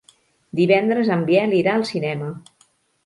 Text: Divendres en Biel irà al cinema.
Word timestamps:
Divendres 0.59 1.11
en 1.17 1.25
Biel 1.27 1.55
irà 1.61 1.77
al 1.81 1.85
cinema. 1.91 2.35